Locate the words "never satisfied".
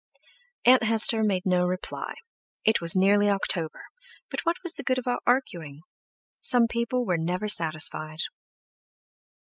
7.19-8.21